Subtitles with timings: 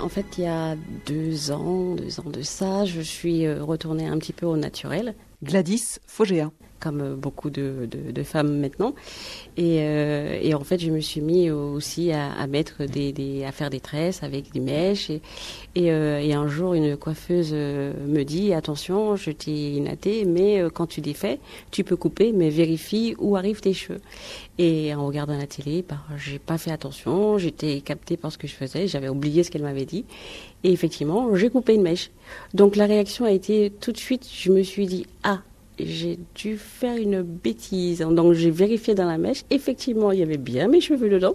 [0.00, 0.76] En fait, il y a
[1.06, 5.14] deux ans, deux ans de ça, je suis euh, retournée un petit peu au naturel,
[5.46, 6.50] Gladys Fogéa.
[6.80, 7.88] comme euh, beaucoup de,
[8.24, 8.94] femmes maintenant.
[9.56, 13.80] Et, euh, et en fait, je me suis mis aussi à, mettre des, faire des
[13.80, 15.10] tresses avec des mèches.
[15.10, 21.00] Et, euh, un jour, une coiffeuse me dit attention, je t'ai natté, mais quand tu
[21.00, 21.38] défais,
[21.70, 24.00] tu peux couper, mais vérifie où arrivent tes cheveux.
[24.58, 28.46] Et en regardant la télé, bah, j'ai pas fait attention, j'étais captée par ce que
[28.46, 30.04] je faisais, j'avais oublié ce qu'elle m'avait dit.
[30.62, 32.10] Et effectivement, j'ai coupé une mèche.
[32.52, 35.35] Donc la réaction a été tout de suite, je me suis dit ah
[35.78, 38.00] j'ai dû faire une bêtise.
[38.00, 39.42] Donc j'ai vérifié dans la mèche.
[39.50, 41.34] Effectivement, il y avait bien mes cheveux dedans.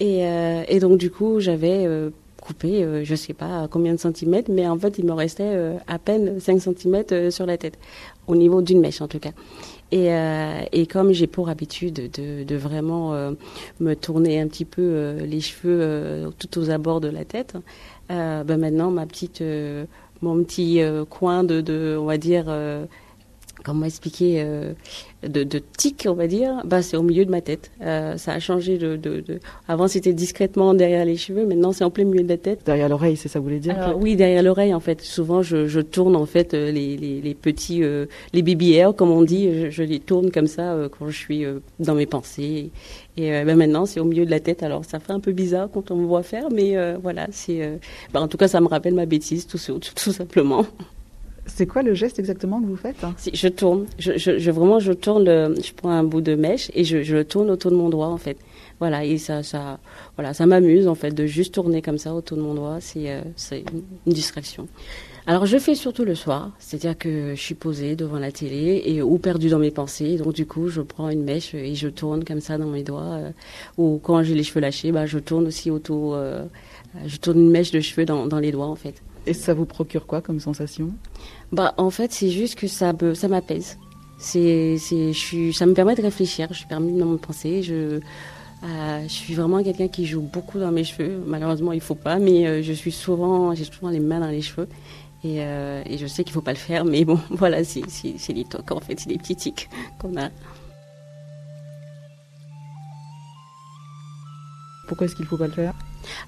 [0.00, 2.10] Et, euh, et donc du coup, j'avais euh,
[2.44, 5.76] coupé, euh, je sais pas combien de centimètres, mais en fait, il me restait euh,
[5.86, 7.78] à peine 5 centimètres euh, sur la tête,
[8.26, 9.32] au niveau d'une mèche en tout cas.
[9.92, 13.12] Et, euh, et comme j'ai pour habitude de, de vraiment
[13.78, 17.54] me tourner un petit peu les cheveux tout aux abords de la tête,
[18.08, 19.40] ben maintenant ma petite,
[20.20, 22.46] mon petit coin de, de, on va dire,
[23.64, 24.72] comment expliquer, euh,
[25.26, 27.72] de, de tic, on va dire, bah, c'est au milieu de ma tête.
[27.80, 29.40] Euh, ça a changé de, de, de...
[29.66, 32.60] Avant, c'était discrètement derrière les cheveux, maintenant, c'est en plein milieu de la tête.
[32.66, 33.76] Derrière l'oreille, c'est ça vous voulez dire?
[33.76, 35.00] Alors, oui, derrière l'oreille, en fait.
[35.00, 39.10] Souvent, je, je tourne, en fait, euh, les, les, les petits, euh, les baby comme
[39.10, 42.06] on dit, je, je les tourne comme ça euh, quand je suis euh, dans mes
[42.06, 42.70] pensées.
[43.16, 44.64] Et ben maintenant, c'est au milieu de la tête.
[44.64, 47.62] Alors, ça fait un peu bizarre quand on me voit faire, mais euh, voilà, c'est.
[47.62, 47.76] euh,
[48.12, 50.66] ben, en tout cas, ça me rappelle ma bêtise, tout, tout, tout simplement.
[51.46, 52.96] C'est quoi le geste exactement que vous faites?
[53.18, 53.86] Si, je tourne.
[53.98, 55.24] Je, je, je- vraiment, je tourne.
[55.24, 57.90] Le, je prends un bout de mèche et je, je le tourne autour de mon
[57.90, 58.38] doigt, en fait.
[58.80, 59.78] Voilà, et ça, ça,
[60.16, 62.78] voilà, ça m'amuse en fait de juste tourner comme ça autour de mon doigt.
[62.80, 64.66] C'est, euh, c'est une, distraction.
[65.26, 69.00] Alors, je fais surtout le soir, c'est-à-dire que je suis posée devant la télé et
[69.00, 70.16] ou perdue dans mes pensées.
[70.16, 73.02] Donc, du coup, je prends une mèche et je tourne comme ça dans mes doigts.
[73.20, 73.30] euh,
[73.78, 76.14] ou quand j'ai les cheveux lâchés, bah, je tourne aussi autour.
[76.14, 76.44] euh,
[77.06, 78.94] je tourne une mèche de cheveux dans, dans les doigts, en fait.
[79.26, 80.90] Et ça vous procure quoi comme sensation?
[81.52, 83.78] Bah, en fait, c'est juste que ça me, ça m'apaise.
[84.18, 86.48] C'est, c'est, je suis, ça me permet de réfléchir.
[86.50, 87.62] Je suis permis dans mon pensée.
[87.62, 88.00] Je,
[88.64, 91.22] euh, je suis vraiment quelqu'un qui joue beaucoup dans mes cheveux.
[91.26, 94.42] Malheureusement, il faut pas, mais euh, je suis souvent, j'ai souvent les mains dans les
[94.42, 94.68] cheveux.
[95.22, 98.44] Et, euh, et je sais qu'il faut pas le faire, mais bon, voilà, c'est, c'est,
[98.48, 99.68] tocs en fait, c'est des petits tics
[99.98, 100.28] qu'on a.
[104.86, 105.72] Pourquoi est-ce qu'il faut pas le faire?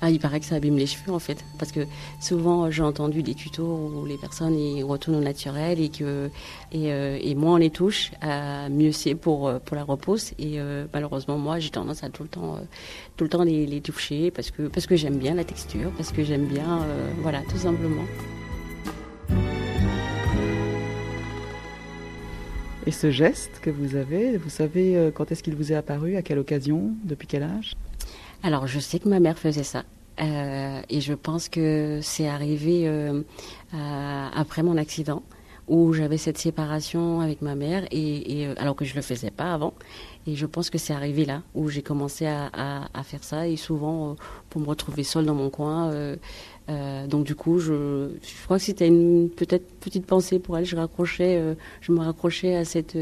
[0.00, 1.80] Ah, il paraît que ça abîme les cheveux en fait, parce que
[2.18, 6.30] souvent j'ai entendu des tutos où les personnes ils retournent au naturel et que
[6.72, 10.32] et, euh, et moins on les touche, euh, mieux c'est pour euh, pour la repousse.
[10.38, 12.60] Et euh, malheureusement moi j'ai tendance à tout le temps euh,
[13.18, 16.10] tout le temps les, les toucher parce que parce que j'aime bien la texture, parce
[16.10, 16.80] que j'aime bien
[17.20, 18.04] voilà tout simplement.
[22.86, 26.22] Et ce geste que vous avez, vous savez quand est-ce qu'il vous est apparu, à
[26.22, 27.74] quelle occasion, depuis quel âge?
[28.42, 29.84] Alors, je sais que ma mère faisait ça.
[30.20, 33.22] Euh, et je pense que c'est arrivé euh,
[33.72, 35.22] après mon accident
[35.68, 39.52] où j'avais cette séparation avec ma mère et, euh, alors que je le faisais pas
[39.52, 39.74] avant.
[40.26, 43.46] Et je pense que c'est arrivé là où j'ai commencé à, faire ça.
[43.48, 44.16] Et souvent
[44.48, 45.92] pour me retrouver seule dans mon coin
[47.08, 48.08] donc du coup je,
[48.44, 50.64] crois que c'était une peut-être petite pensée pour elle.
[50.64, 52.98] Je me raccrochais à cette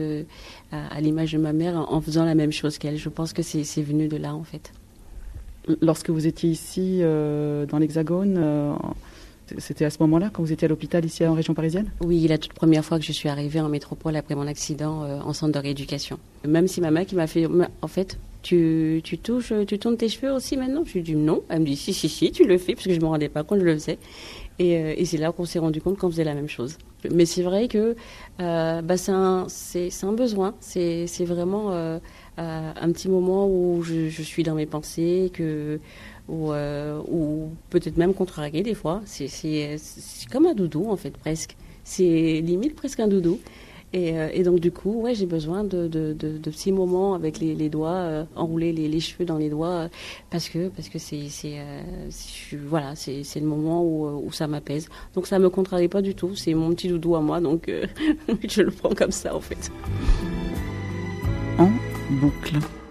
[0.70, 2.98] à, l'image de ma mère en, faisant la même chose qu'elle.
[2.98, 4.72] Je pense que c'est venu de là en fait
[5.80, 8.74] Lorsque vous étiez ici euh, dans l'Hexagone, euh,
[9.58, 11.90] c'était à ce moment-là, quand vous étiez à l'hôpital ici en région parisienne?
[12.02, 15.20] Oui, la toute première fois que je suis arrivée en métropole après mon accident euh,
[15.20, 16.18] en centre de rééducation.
[16.46, 17.46] Même si ma mère qui m'a fait,
[17.80, 20.84] en fait, tu, tu touches, tu tournes tes cheveux aussi maintenant?
[20.84, 21.42] Je lui dis non.
[21.48, 23.42] Elle me dit si, si, si, tu le fais, parce que je me rendais pas
[23.42, 23.98] compte, je le faisais.
[24.58, 26.76] Et, c'est là qu'on s'est rendu compte qu'on faisait la même chose.
[27.10, 27.96] Mais c'est vrai que
[28.38, 30.54] bah, c'est un, un besoin.
[30.60, 31.98] C'est, vraiment
[32.36, 35.78] un petit moment où je, suis dans mes pensées, que
[36.28, 37.00] ou, euh,
[37.70, 39.02] peut-être même contrarié des fois.
[39.04, 39.28] C'est,
[40.32, 41.56] comme un doudou en fait presque.
[41.84, 43.38] C'est limite presque un doudou.
[43.92, 47.68] Et, euh, et donc du coup, ouais, j'ai besoin de, de, petits moments avec les,
[47.68, 49.88] doigts, euh, enrouler les, cheveux dans les doigts, euh,
[50.30, 51.80] parce que parce que c'est euh,
[52.66, 54.88] voilà, c'est le moment où, où ça m'apaise.
[55.14, 56.34] Donc ça me contrarie pas du tout.
[56.34, 57.86] C'est mon petit doudou à moi, donc euh,
[58.48, 59.70] je le prends comme ça en fait.
[62.24, 62.83] En boucle.